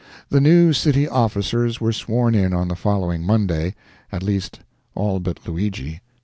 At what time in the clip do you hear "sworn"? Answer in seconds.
1.93-2.33